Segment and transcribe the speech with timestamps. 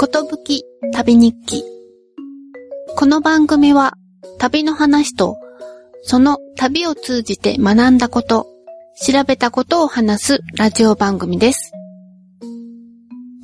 [0.00, 1.62] ことぶき旅日記。
[2.96, 3.92] この番組は
[4.38, 5.36] 旅の話と
[6.04, 8.46] その旅を通じて学んだこと、
[8.98, 11.72] 調べたことを話すラジオ番組です。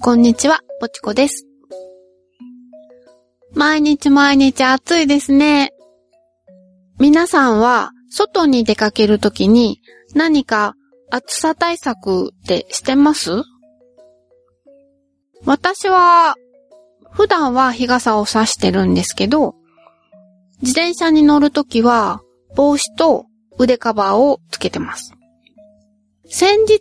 [0.01, 1.47] こんにちは、ぽちこです。
[3.53, 5.75] 毎日毎日暑いですね。
[6.99, 9.83] 皆さんは外に出かけるときに
[10.15, 10.75] 何か
[11.11, 13.43] 暑さ対策ってしてます？
[15.45, 16.35] 私は
[17.17, 19.55] 普段は日傘を差してるんですけど、
[20.61, 22.21] 自転車に乗るときは
[22.55, 23.27] 帽子と
[23.59, 25.15] 腕カバーをつけてます。
[26.29, 26.79] 先日、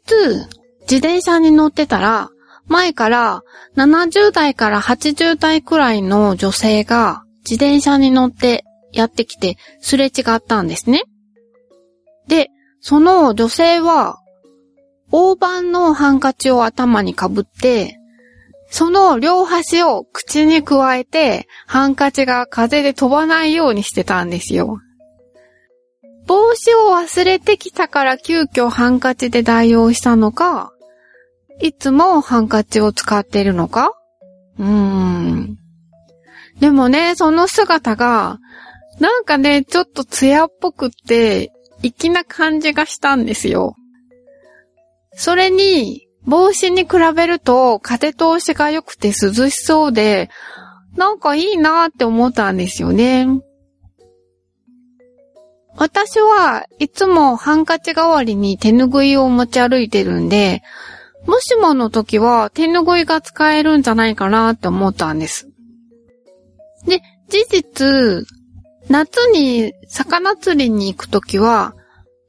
[0.82, 2.30] 自転車に乗ってたら、
[2.68, 3.44] 前から
[3.78, 11.04] 70代から80代くらいの女性が自転車に乗ってやってきてすれ違ったんですね。
[12.28, 12.50] で、
[12.82, 14.20] その女性は、
[15.12, 18.00] 大判のハンカチを頭にかぶって、
[18.78, 24.80] その両端を口に加えて、ハンカチが風で飛ばないようにしてたんですよ。
[26.28, 30.74] 帽子を忘れてきたから急遽ハンカチで代用したのか、
[31.62, 33.94] いつもハンカチを使っているのか？
[34.60, 35.58] うーん。
[36.60, 38.40] でもね、その姿が、
[39.00, 43.78] なんかね、ちょっと艶っぽくって、粋な感じがしたんですよ。
[45.14, 50.30] それに、帽子に比べると風通しが良くて涼しそうで、
[50.96, 53.28] なんかいいなって思ったんですよね。
[55.78, 60.64] 私はいつもハンカチ代わりに手ぬぐいを持ち歩いてるんで、
[61.28, 65.50] もしもの時は手ぬぐいが使えるんじゃないかなって思ったんです。
[66.88, 68.28] で、事実、
[68.90, 71.76] 夏に魚釣りに行く時は、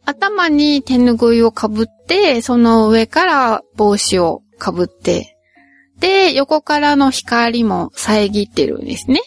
[0.06, 5.36] 頭に手ぬぐいをかぶって、その上から帽子をかぶって、
[5.98, 9.20] で、横からの光も遮ってるんですね。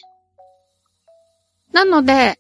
[1.73, 2.39] なので、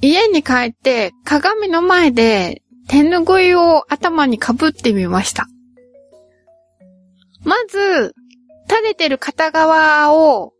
[0.00, 5.46] 家に帰って鏡の前で手ぬぐいを頭にかぶってみました。
[7.42, 8.14] まず、
[8.68, 10.52] 垂れてる片側を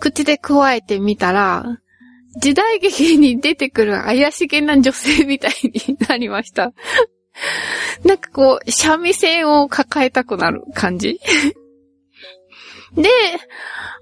[0.00, 1.78] 口で加えてみたら、
[2.36, 6.72] 時代劇に出てくる怪しげな女性みたいになりました。
[8.04, 11.20] なんかこう、三味線を抱えたくなる感じ
[12.94, 13.08] で、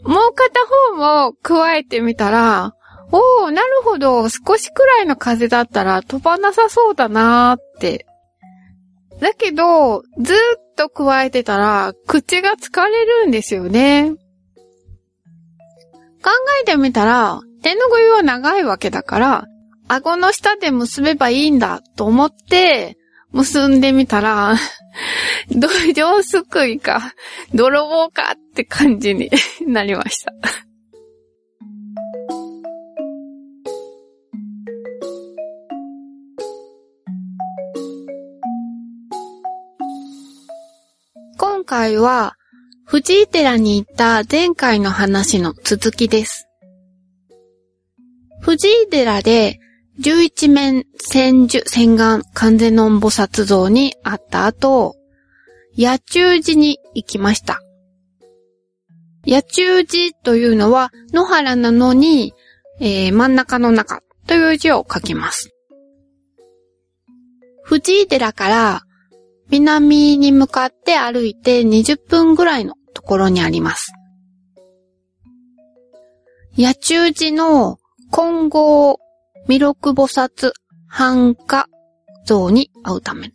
[0.03, 2.75] もう片方も加えてみたら、
[3.13, 8.07] おー、なるほど、少しくらいの風だったら飛ばなさそうだなーって。
[9.21, 10.37] だけど、ずっ
[10.77, 14.13] と加えてたら、口が疲れるんですよね。
[16.23, 16.31] 考
[16.63, 19.47] えてみたら、手のぐいは長いわけだから、
[19.89, 22.97] 顎の下で結べばいいんだと思って、
[23.33, 24.57] 結んでみたら、
[25.51, 27.15] 土壌すくいか、
[27.55, 29.31] 泥棒かって感じに
[29.67, 30.33] なりました。
[41.37, 42.35] 今回は、
[42.85, 46.50] 藤井寺に行った前回の話の続きです。
[48.41, 49.61] 藤井寺で
[49.99, 54.97] 十一面千手千眼完全の菩薩像に会った後、
[55.77, 57.61] 野中寺に行きました。
[59.27, 62.33] 野中寺というのは野原なのに、
[62.81, 65.51] えー、真ん中の中という字を書きます。
[67.63, 68.83] 藤井寺から
[69.51, 73.93] 南に向かって歩いて20分ぐらいのところにあります。
[76.57, 77.80] 野中寺の
[78.13, 78.99] 金剛
[79.47, 80.53] 弥勒菩薩
[80.89, 81.67] 繁華
[82.25, 83.33] 像に会うため。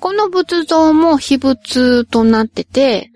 [0.00, 3.10] この仏像も秘仏となってて、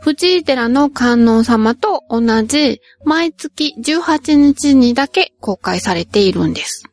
[0.00, 6.84] 藤井寺の観音様と同じ毎月18日にだけ公開されているんです。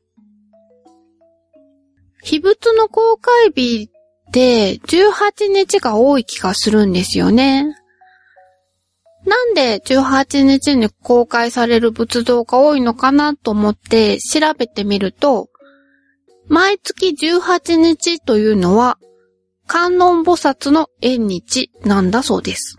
[2.23, 3.89] 秘仏の公開日
[4.29, 7.75] って18日が多い気がするんですよね。
[9.25, 15.49] なんで18日に公開される仏像が多いのかなと思って調べてみると、
[16.47, 18.97] 毎月18日というのは
[19.67, 22.77] 観音菩薩の縁日なんだそうです。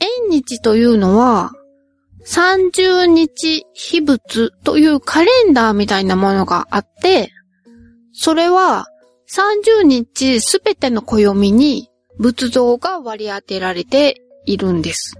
[0.00, 1.52] 縁日というのは
[2.26, 7.32] 30日秘仏というカレンダーみたいなものがあって、
[8.12, 8.86] それは
[9.30, 15.16] 30日すべての暦に仏像が割り当てられているんです。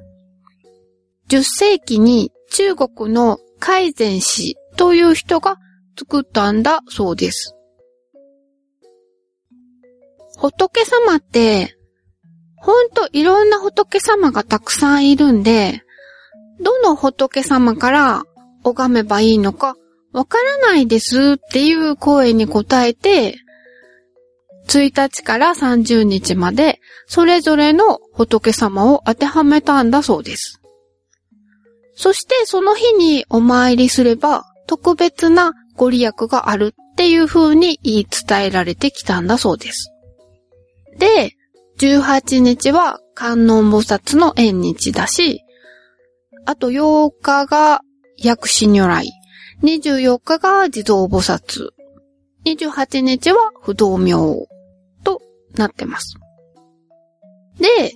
[1.28, 5.56] 10世紀に中国の海前氏という人が
[5.98, 7.56] 作ったんだそうです。
[10.38, 11.76] 仏様って
[12.56, 15.82] ほんといろんな仏様がたくさんいるんで、
[16.60, 18.22] どの仏様から
[18.62, 19.76] 拝めばいいのか
[20.12, 23.36] わからないですっていう声に答えて、
[24.68, 30.60] 1日から30日までそれぞれの仏様を当てはめたんだそうです。
[31.94, 39.92] そしてその日にお参りすれば特別なご利益があるっていう風に言い伝えられてきたんだそうです。
[40.98, 41.32] で、
[41.78, 45.42] 18日は観音菩薩の縁日だし、
[46.44, 47.80] あと8日が
[48.18, 49.10] 薬師如来、
[49.62, 51.70] 24日が地蔵菩薩、
[52.44, 54.51] 28日は不動明と
[55.54, 56.16] なってます。
[57.58, 57.92] で、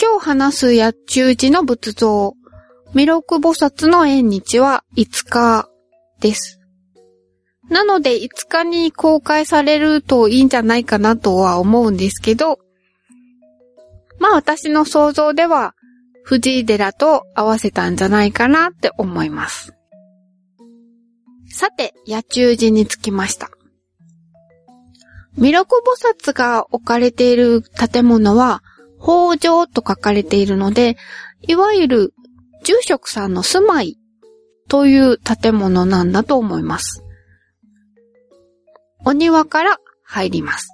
[0.00, 2.34] 今日話す八中寺の仏像、
[2.94, 5.68] 弥勒菩薩の縁日は5日
[6.20, 6.60] です。
[7.68, 12.58] なので5日に公開されるといいんじゃないかなとは思うんですけど、
[14.18, 15.74] まあ私の想像では
[16.22, 19.74] 藤井寺と合わせたんじゃないかなって思います。
[21.50, 23.50] さて、野中寺に着きました。
[25.38, 28.62] 弥勒菩薩が置かれている建物は、
[28.98, 30.96] 法場と書かれているので、
[31.42, 32.14] いわゆる
[32.64, 33.96] 住職さんの住まい
[34.68, 37.04] という建物なんだと思います。
[39.06, 40.68] お庭から入ります。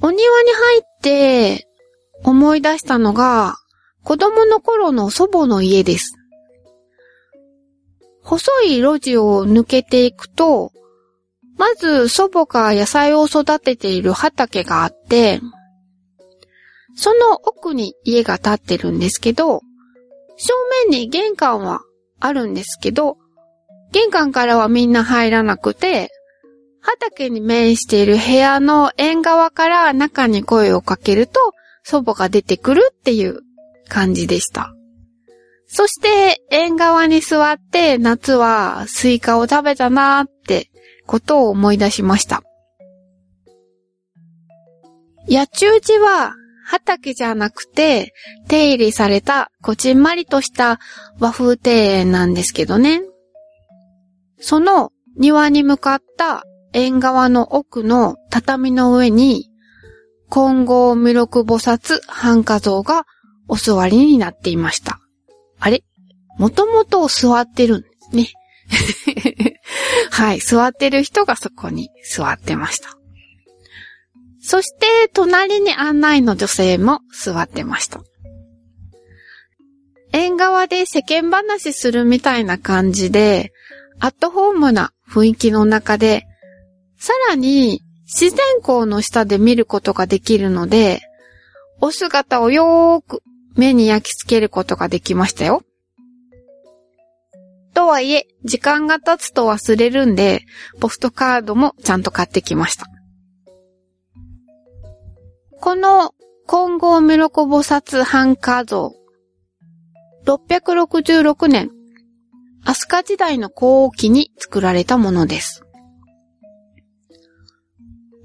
[0.00, 1.66] お庭に入って
[2.22, 3.56] 思い出したのが
[4.04, 6.14] 子供の頃の祖母の家です。
[8.22, 10.70] 細い路地を抜けていくと、
[11.58, 15.40] まず祖母が野菜を育てている畑があって、
[16.96, 19.62] その奥に家が建ってるんですけど、
[20.36, 20.54] 正
[20.88, 21.80] 面に玄関は
[22.20, 23.18] あるんですけど、
[23.90, 26.10] 玄関からはみんな入らなくて、
[26.80, 31.52] 畑に面している部屋の縁側から中に声をかけると
[31.82, 33.40] 祖母が出てくるっていう
[33.88, 34.72] 感じでした。
[35.66, 40.67] そして縁側に座って夏はスイカを食べたなーって
[41.08, 42.44] ことを思い出しました。
[45.28, 46.34] 野中寺は
[46.64, 48.12] 畑じゃなくて
[48.46, 50.78] 手入れされたこちんまりとした
[51.18, 53.02] 和風庭園なんですけどね。
[54.38, 59.50] その庭に向かった縁側の奥の畳の上に、
[60.30, 63.06] 金剛弥勒菩薩半化像が
[63.48, 65.00] お座りになっていました。
[65.58, 65.82] あれ？
[66.38, 68.28] もともと座ってるんですね。
[70.18, 72.88] はい、座ってる人がそこに座ってました。
[74.40, 78.00] そして、隣に案内の女性も座ってました。
[80.12, 83.52] 縁側で世間話するみたいな感じで、
[84.00, 86.26] アットホームな雰囲気の中で、
[86.98, 91.00] さらに自然光の下で見ることができるので、
[91.80, 93.22] お姿をよーく
[93.54, 95.62] 目に焼き付けることができましたよ。
[97.78, 100.42] とはいえ、時間が経つと忘れるんで、
[100.80, 102.86] ポストカードもちゃんと買ってきました。
[105.60, 106.12] この
[106.48, 108.96] 金剛メロコ菩薩半化像、
[110.26, 111.70] 666年
[112.64, 115.62] 飛鳥時代の後期に作られたものです。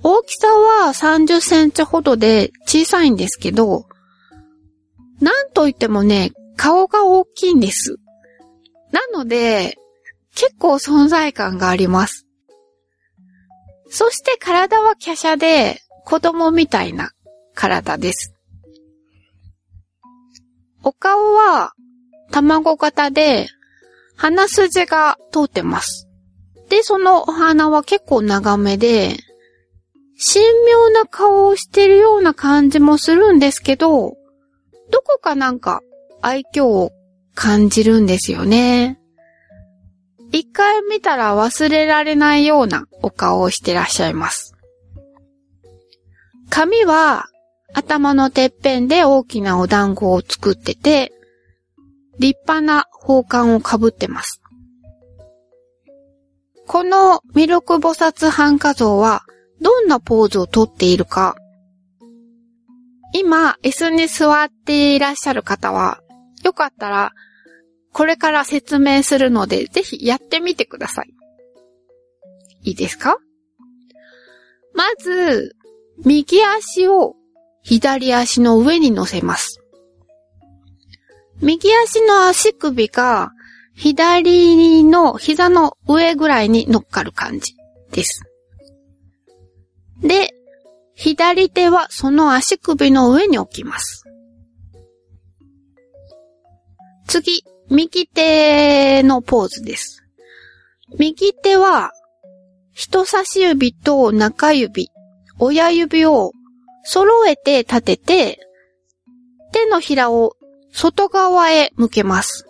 [0.01, 3.85] 大きさは30センチほどで小さいんですけど、
[5.21, 7.99] なんといってもね、顔が大きいんです。
[8.93, 9.77] なので、
[10.35, 12.25] 結構存在感があります。
[13.89, 17.11] そして体は華奢で子供みたいな
[17.53, 18.33] 体です。
[20.83, 21.73] お顔は
[22.31, 23.47] 卵型で
[24.15, 26.07] 鼻筋が通ってます。
[26.69, 29.17] で、そのお花は結構長めで、
[30.23, 34.15] 神妙な顔をしてるような感じもするんですけど、
[34.91, 35.81] どこかなんか
[36.21, 36.91] 愛嬌を
[37.35, 38.99] 感じるんですよね。
[40.31, 44.55] 一回見たら忘れられないようなお顔をしてらっしゃいます。
[46.49, 47.25] 髪は
[47.73, 51.11] 頭のてっぺんで大きなお団子を作ってて、
[52.19, 54.41] 立派な宝冠をかぶってます。
[56.67, 59.23] この弥勒菩薩半化像は
[59.61, 61.35] どんなポーズをとっているか。
[63.13, 66.02] 今、椅子に座っていらっしゃる方は、
[66.43, 67.11] よかったら、
[67.91, 71.13] これから説明するので、ぜひやってみてください。
[72.63, 73.17] いいですか？
[74.73, 75.55] まず、
[76.03, 77.15] 右足を
[77.61, 79.59] 左足の上に乗せます。
[81.41, 83.31] 右足の足首が
[83.75, 87.55] 左の膝の上ぐらいに乗っかる感じ
[87.91, 88.23] です。
[90.01, 90.33] で、
[90.95, 94.02] 左手はその足首の上に置きます。
[97.13, 100.03] 次、右手のポーズです。
[100.97, 101.91] 右手は
[102.71, 104.89] 人差し指と中指、
[105.37, 106.31] 親指を
[106.83, 108.39] 揃えて立てて、
[109.51, 110.35] 手のひらを
[110.71, 112.47] 外側へ向けます。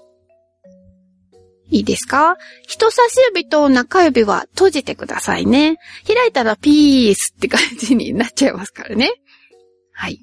[1.68, 2.38] いいですか？
[2.66, 5.78] 人差し指と中指は閉じてくださいね。
[6.08, 9.12] 開いたらピースって感じになっちゃいますからね。
[9.92, 10.16] はい。
[10.16, 10.22] で、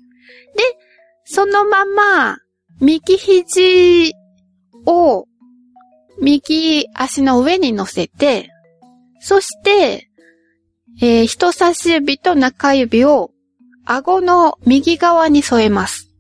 [1.26, 2.38] そのまま、
[2.80, 4.14] 右肘
[4.87, 5.27] を
[6.21, 8.51] 右足の上に乗せて、
[9.21, 10.09] そして、
[11.01, 13.31] えー人差し指と中指を
[13.85, 16.11] 顎の右側に添えます。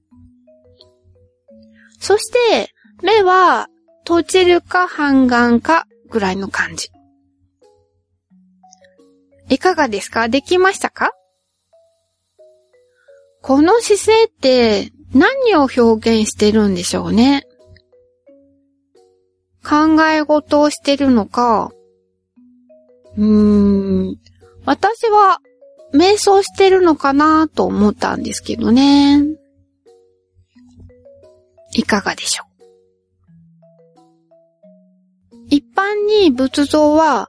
[1.98, 3.68] そして、目は
[4.04, 6.88] 閉じるか半眼かぐらいの感じ。
[9.48, 10.28] いかがですか？
[10.28, 11.12] できましたか？
[13.42, 15.80] この姿勢って何を表
[16.20, 17.46] 現してるんでしょうね？
[19.64, 21.70] 考え事をしてるのか、
[23.16, 24.16] うーん、
[24.64, 25.40] 私は
[25.92, 29.24] 瞑想してるのかなと思ったんですけどね。
[31.74, 32.50] いかがでしょう
[35.48, 37.28] 一般に仏像は、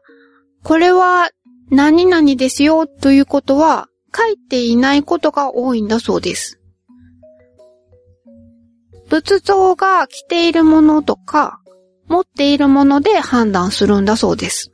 [0.63, 1.29] これは
[1.69, 6.59] 何々ですよということは書いていないことが多いんだそうです。
[9.09, 11.60] 仏像が着ているものとか、
[12.11, 14.73] 持っているもので判断するんだそうです。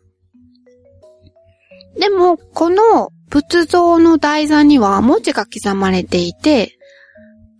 [1.99, 6.79] でも、この仏像の台座には文字が刻まれていて、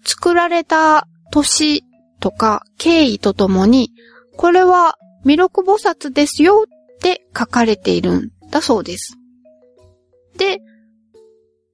[0.03, 1.84] 作られた年
[2.19, 3.91] とか経緯とともに、
[4.36, 9.15] これは弥勒菩薩ですよって書かれているんだそうです。
[10.38, 10.60] で、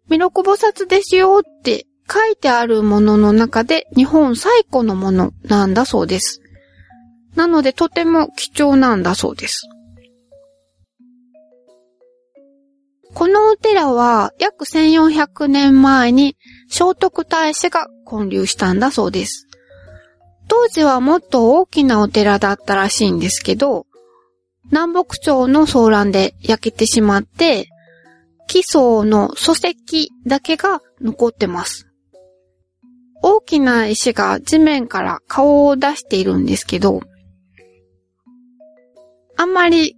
[0.09, 6.42] 弥勒菩薩ですよって書いてあるものの中で日本最古のものなんだそうです。
[7.35, 9.67] なのでとても貴重なんだそうです。
[13.13, 16.35] このお寺は約1400年前に
[16.67, 19.47] 聖徳太子が建立したんだそうです。
[20.47, 23.85] 当時はもっと大きなお寺だったらしいんですけど、
[24.65, 27.67] 南北朝の騒乱で焼けてしまって、
[28.47, 31.87] 基礎の礎石だけが残ってます。
[33.21, 37.01] 大きな石が地面から顔を出しているんですけど、
[39.43, 39.97] あんまり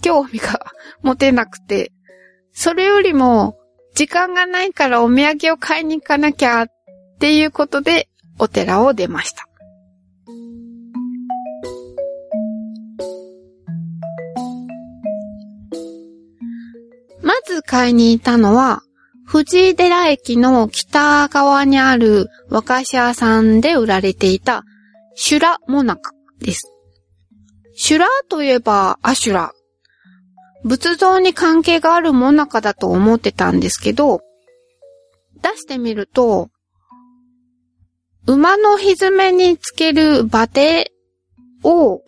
[0.00, 1.92] 興味が持てなくて、
[2.50, 3.58] それよりも
[3.94, 6.66] 時間がないからお土産を買いに行かなきゃっ
[7.20, 9.46] ていうことでお寺を出ました。
[17.20, 18.80] まず買いに行ったのは、
[19.26, 24.64] 藤井寺駅の北側にある和菓子屋さんで売られていた
[25.14, 26.77] シュラモナカです。
[27.80, 29.52] シュラーといえばアシュラ。
[30.64, 34.20] 仏像に関係があるモナカだと思ってたんですけど、
[35.40, 36.50] 出してみると、
[38.26, 40.90] 馬のひずめにつける馬蹄
[41.62, 42.02] を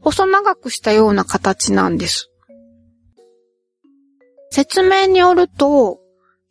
[0.00, 2.30] 細長くしたような形なんです。
[4.50, 6.00] 説明によると、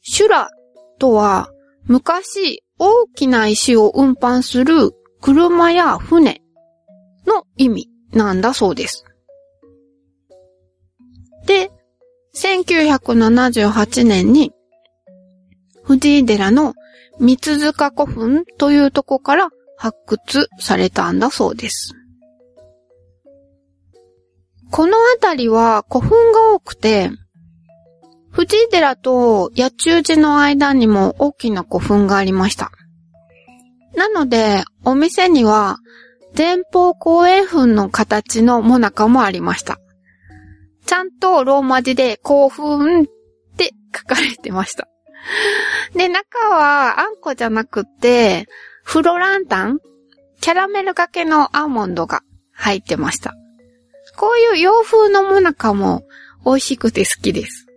[0.01, 0.51] シュラ
[0.99, 1.49] とは
[1.85, 6.43] 昔大きな石を運搬する車や船
[7.25, 9.05] の意味なんだそうです。
[11.45, 11.71] で、
[12.35, 14.51] 1978年に
[15.83, 16.75] 藤井寺の
[17.19, 21.93] 三塚古墳というとこから発掘されたんだそうです。
[24.71, 27.09] この辺りは古墳が多くて、
[28.29, 32.71] 藤井寺と八中寺の間にも大きな古墳がありました。
[33.95, 35.77] なので、お店には
[36.37, 39.79] 前方後円墳の形のモナカもありました。
[40.85, 43.05] ちゃんとローマ字で興奮っ
[43.57, 44.87] て書かれてました。
[45.93, 48.47] で、中はあんこじゃなくて、
[48.83, 49.79] フロランタン
[50.41, 52.21] キャラメルがけのアーモンドが
[52.53, 53.35] 入ってました。
[54.17, 56.03] こういう洋風のモナカも
[56.45, 57.68] 美味しくて好きです。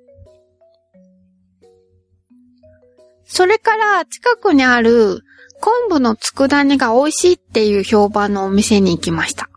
[3.24, 5.22] それから近くにある
[5.60, 9.48] 昆布の佃煮が美味しいっていう評判のお店に行きました。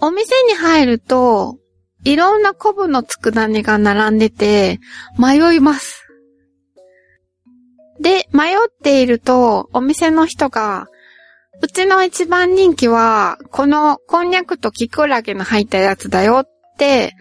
[0.00, 1.58] お店に入ると、
[2.04, 4.80] いろんな昆布の佃煮が並んでて
[5.18, 6.06] 迷います。
[8.00, 10.86] で、迷っていると、お店の人が、
[11.62, 17.12] うちの一番人気は、このこんにゃくとキクラゲの入ったやつだよって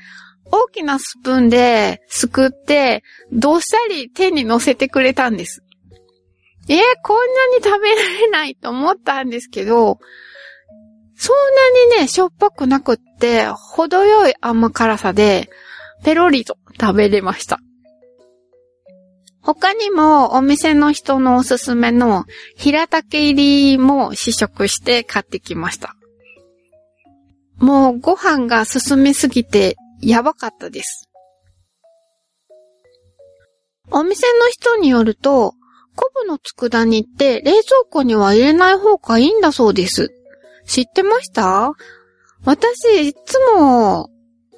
[0.52, 5.64] 大きなスプーンですくって、どっさり手に乗せてくれたんです。
[6.68, 10.00] えー、こんなに食べられないと思ったんですけど、
[11.16, 11.36] そん
[11.90, 15.50] なにね、しょっぱくなくって、程よい甘辛さで、
[16.04, 17.60] ペロリと食べれました。
[19.42, 22.26] 他にもお店の人のおすすめの
[22.56, 25.96] 平竹入りも試食して買ってきました。
[27.58, 31.10] もうご飯が進みすぎてやばかったです。
[33.92, 35.54] お店の人によると、
[35.96, 40.10] 昆布の佃煮って冷蔵庫には入れない方がいいんだそうです。
[40.66, 41.74] 知ってました？
[42.46, 44.10] 私、いつも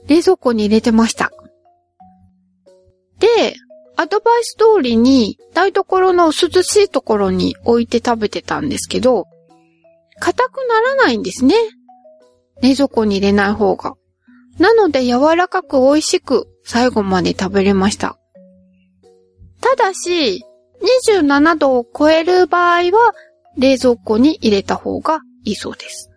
[0.07, 1.31] 冷蔵庫に入れてました。
[3.19, 3.55] で、
[3.95, 9.25] アドバイス通りに台所の涼しいところに置いて食べてたんですけど、
[10.19, 11.55] 硬くならないんですね。
[12.61, 13.95] 冷蔵庫に入れない方が。
[14.59, 18.17] なので柔らかく美味しく最後まで食べれました。
[19.61, 20.43] ただし、
[21.07, 23.13] 27度を超える場合は
[23.57, 26.09] 冷蔵庫に入れた方がいいそうです。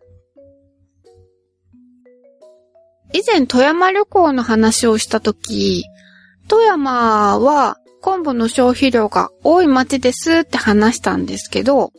[3.12, 5.84] 以前富山旅行の話をしたとき、
[6.48, 11.92] 富山は昆布の消費量が多い町ですって話したんですけど、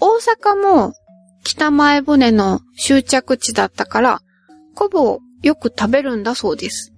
[0.00, 0.94] 大阪も
[1.44, 4.20] 北前船の終着地だったから、
[4.74, 6.92] 昆布をよく食べるんだそうです。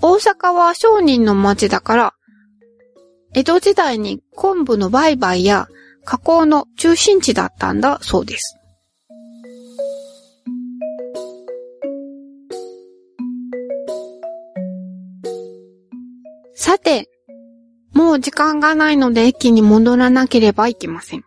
[0.00, 2.14] 大阪は商人の町だから、
[3.34, 5.68] 江戸時代に昆布の売買や
[6.04, 8.58] 加工の中心地だったんだそうです。
[16.54, 17.08] さて、
[17.92, 21.24] もう時間がないので駅に戻らなければいけません。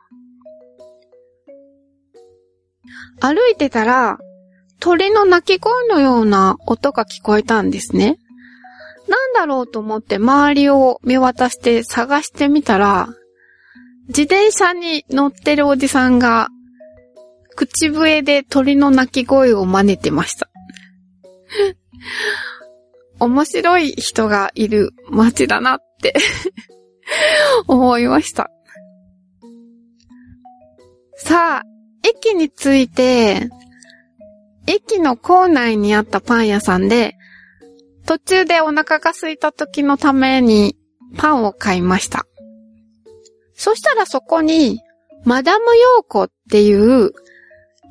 [3.20, 4.20] 歩いてたら、
[4.82, 8.18] 鳥の鳴き声のような音が聞こえたんですね。
[9.08, 13.10] なんだろうと思って周りを見渡して探してみたら、
[14.08, 16.50] 自転車に乗ってるおじさんが、
[17.56, 20.50] 口笛で鳥の鳴き声を真似てました。
[23.20, 26.16] 面白い人がいる街だなって
[27.68, 28.50] 思いました。
[31.18, 31.64] さあ、
[32.04, 33.48] 駅に着いて、
[34.68, 37.16] 駅の構内にあったパン屋さんで、
[38.06, 40.76] 途中でお腹が空いた時のために
[41.18, 42.26] パンを買いました。
[43.54, 44.80] そしたらそこに、
[45.24, 47.12] マダムヨーコっていう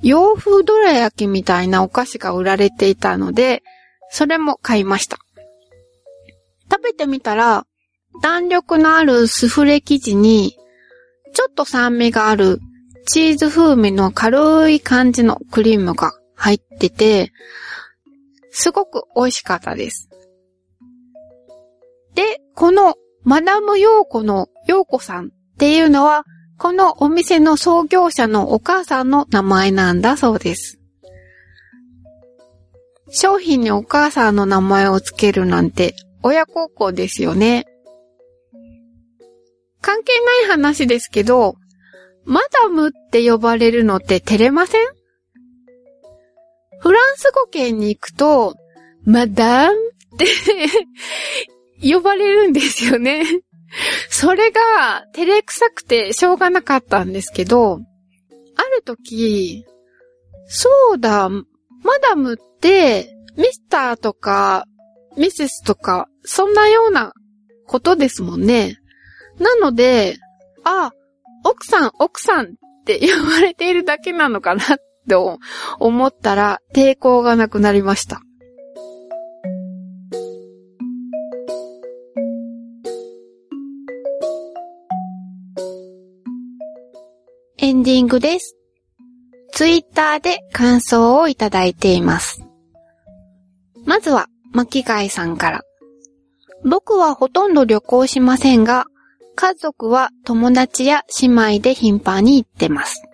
[0.02, 3.62] 洋風どら焼きみたいなお菓子が売られていたので、
[4.10, 5.18] それも買いました。
[6.70, 7.66] 食べてみたら、
[8.22, 10.56] 弾力のあるスフレ生地に、
[11.32, 12.58] ちょっと酸味がある
[13.06, 17.32] チーズ風味の軽い感じのクリームが入ってて、
[18.50, 20.08] すごく美味しかったです。
[22.14, 26.24] で、このマダムヨーコのヨーコさんっていうのは、
[26.58, 30.78] このお店の創業者のお母さんの名前なんだそうです。
[33.10, 37.66] 商品にお母さんの名前をつけるなんて親孝行ですよね。
[39.82, 40.12] 関係
[40.46, 41.56] ない話ですけど、
[42.24, 44.99] マダムって呼ばれるのって照れません？
[46.80, 48.56] フランス語圏に行くと、
[49.04, 49.76] マダム
[50.14, 50.26] って
[51.82, 53.24] 呼ばれるんですよね。
[54.08, 57.80] それが照れくさくてしょうがなかったんですけど、
[58.56, 59.64] ある時、
[60.46, 61.44] そうだ、マ
[62.02, 64.66] ダムって、ミスターとか
[65.16, 67.12] ミセスとか、そんなような
[67.66, 68.78] ことですもんね。
[69.38, 70.18] なので、
[70.64, 70.92] あ、
[71.44, 72.48] 奥さん、奥さんっ
[72.84, 74.66] て呼ばれているだけなのかなっ
[75.10, 75.38] て
[75.80, 78.20] 思ったら抵抗がなくなりました。
[87.58, 88.56] エンディングです。
[89.52, 92.42] ツイッターで感想をいただいています。
[93.84, 95.62] まずは、巻貝さんから。
[96.64, 98.86] 僕はほとんど旅行しませんが、
[99.34, 103.09] 家族は友達や姉妹で頻繁に行ってます。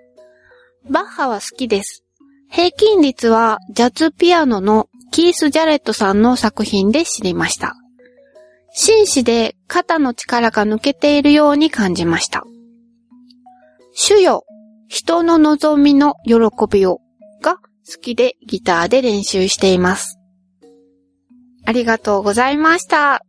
[0.88, 2.04] バッハは好きです。
[2.48, 7.74] 平均率はジャズピアノのキース・ジャレットさんの作品で知りました。
[8.72, 12.44] 紳士で肩の力が抜けているように感じました。
[13.94, 14.44] 主よ、
[14.88, 16.34] 人の望みの喜
[16.70, 17.00] びを
[17.42, 20.18] が好きでギターで練習しています。
[21.64, 23.25] ありがとうございました。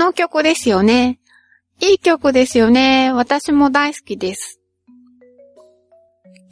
[0.00, 1.20] の曲ですよね。
[1.80, 3.12] いい曲ですよね。
[3.12, 4.60] 私も大好きです。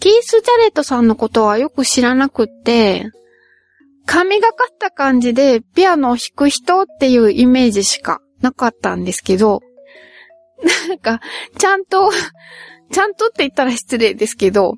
[0.01, 3.11] キース・ジャレットさんのことはよく知らなくって、
[4.07, 9.61] 神がかった感じでピアノを弾く人っていうイメージしかなかったんですけど、
[10.89, 11.21] なんか、
[11.57, 12.11] ちゃんと、
[12.91, 14.75] ちゃんとって言ったら失礼ですけど、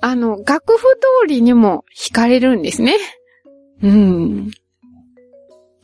[0.00, 0.82] あの、楽譜
[1.22, 2.96] 通りにも弾かれるんですね。
[3.82, 4.50] うん。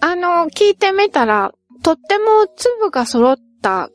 [0.00, 2.24] あの、聞いてみたら、とっても
[2.56, 3.90] 粒が揃った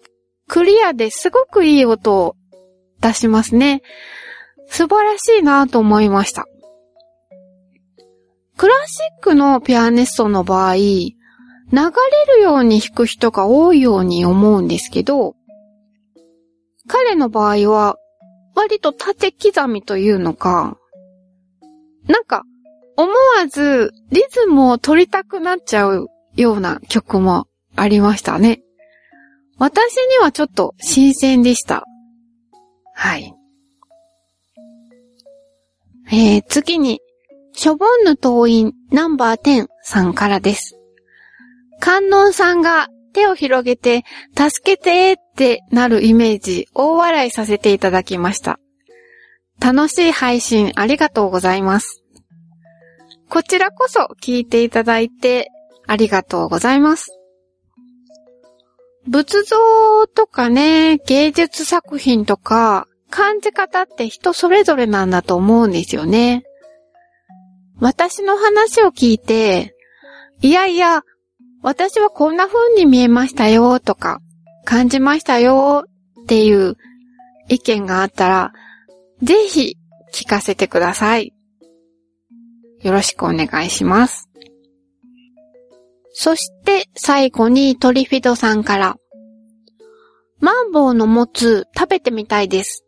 [0.48, 2.36] クリアですごくいい音を
[3.02, 3.82] 出しますね。
[4.68, 6.48] 素晴らしいなと思いました。
[8.58, 11.14] クラシックのピアニストの場合、流
[11.72, 15.36] れるように弾く人が多いように思うんですけど、
[16.88, 17.98] 彼の場合は、
[18.56, 20.78] 割と縦刻みというのか、
[22.08, 22.44] なんか、
[22.96, 28.62] 思わずリズムを取りたくなっちゃうような曲もありましたね。
[29.58, 31.84] 私にはちょっと新鮮でした。
[32.94, 33.34] はい。
[36.12, 37.00] えー、次に、
[37.54, 40.78] ショボンヌ党員ナンバー10さんからです。
[41.80, 44.04] 観音さんが手を広げて、
[44.36, 48.60] 助けてってなるイメージ、大笑いさせていただきました。
[49.60, 52.04] 楽しい配信ありがとうございます。
[53.30, 55.50] こちらこそ聞いていただいて
[55.88, 57.23] ありがとうございます。
[59.08, 66.44] 仏像とかね、芸術作品とか、感じ方って人それぞれなんだと思うんですよね。
[67.80, 69.76] 私の話を聞いて、
[70.42, 71.04] いやいや、
[71.62, 74.20] 私はこんな風に見えましたよとか、
[74.66, 75.86] 感じましたよ
[76.22, 76.76] っていう
[77.50, 78.54] 意見があったら、
[79.22, 79.78] ぜひ
[80.14, 81.34] 聞かせてください。
[82.82, 84.30] よろしくお願いします。
[86.14, 88.96] そして最後にトリフィドさんから、
[90.40, 92.86] マンボウのもつ食べてみたいです。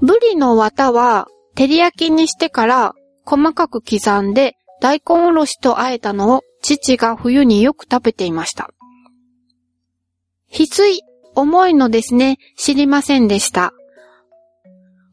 [0.00, 8.70] ブリの綿は照り焼きにしてから細かく刻んで大根おろしと和えたのを父が冬によく食べていました。
[10.52, 11.00] 翡翠、
[11.34, 13.72] 重いのですね、知りませんでした。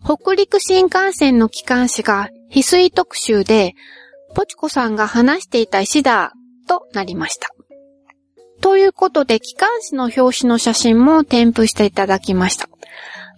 [0.03, 3.73] 北陸新幹線の機関士が翡翠特集で、
[4.35, 6.33] ポチコさんが話していた石だ、
[6.71, 7.49] となりました。
[8.61, 12.69] ということで、機関士の表紙の写真も添付していただきました。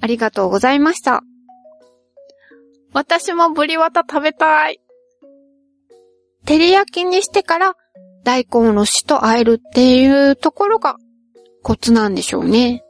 [0.01, 1.23] ありがとうございました。
[2.93, 4.79] 私もブリワタ食べたい。
[6.45, 7.75] 照り焼きにしてから
[8.23, 10.97] 大根おろしと和えるっていうところが
[11.63, 12.83] コツなんでしょうね。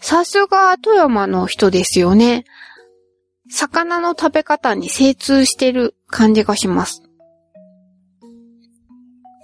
[0.00, 2.44] さすが富山の人ですよね。
[3.50, 7.02] 魚の食べ方に精通してる感じがします。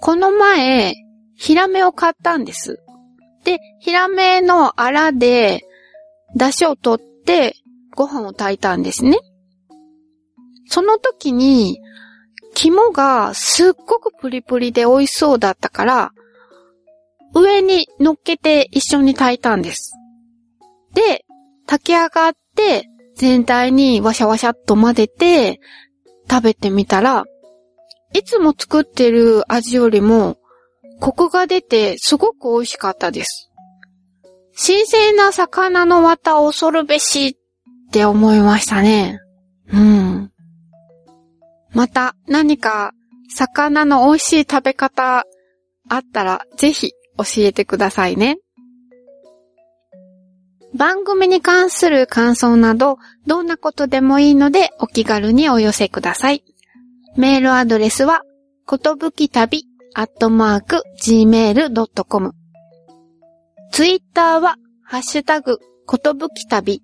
[0.05, 0.93] この前、
[1.35, 2.79] ヒラメを買ったんです。
[3.43, 5.65] で、ヒラメのアラで、
[6.35, 7.55] 出汁を取って
[7.95, 9.17] ご飯を炊いたんですね。
[10.67, 11.79] その時に、
[12.53, 16.11] 肝がすっごくプリプリで美味しそうだったから、
[17.33, 19.93] 上に乗っけて一緒に炊いたんです。
[20.93, 21.25] で、
[21.65, 25.59] 炊き上がって全体にワシャワシャっと混ぜて
[26.29, 27.25] 食べてみたら、
[28.15, 30.37] いつも作ってる味よりも
[31.01, 33.51] コクが出てすごく美味しかったです。
[34.53, 37.33] 新鮮な魚の綿を恐るべしっ
[37.91, 39.19] て思いましたね。
[39.67, 40.31] うん。
[41.73, 42.93] また何か
[43.29, 45.25] 魚の美味しい食べ方
[45.89, 48.37] あったらぜひ教えてくださいね。
[50.73, 52.97] 番組に関する感想など
[53.27, 56.45] どんなことでもいいのでお気軽にお寄せください。
[57.17, 58.21] メールアドレスは
[58.65, 62.33] ことぶき旅アットマーク gmail.com
[63.71, 66.81] ツイッターはハッシュタグことぶき旅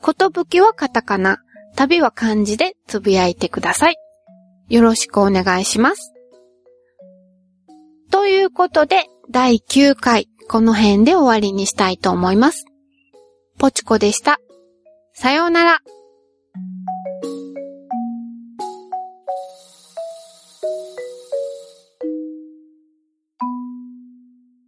[0.00, 1.38] ことぶきはカタカナ
[1.78, 3.96] 旅は漢字でつぶやいてください。
[4.68, 6.12] よろしくお願いします。
[8.10, 12.64] ということで、第9回、この辺で終わりにしたいと思います。
[13.58, 14.40] ポチコでした。
[15.12, 15.78] さようなら。